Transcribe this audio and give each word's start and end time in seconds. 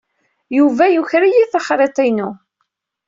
Yuba 0.57 0.85
yuker-iyi 0.89 1.43
taxriḍt-inu. 1.51 2.29